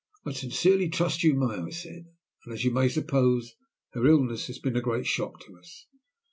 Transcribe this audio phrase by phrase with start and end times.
[0.25, 2.07] "I sincerely trust you may," I said.
[2.51, 3.53] "As you may suppose,
[3.93, 5.85] her illness has been a great shock to us."